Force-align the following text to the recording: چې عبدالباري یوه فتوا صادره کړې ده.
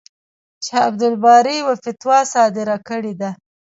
چې 0.63 0.73
عبدالباري 0.87 1.53
یوه 1.61 1.75
فتوا 1.83 2.19
صادره 2.33 2.77
کړې 2.87 3.13
ده. 3.21 3.29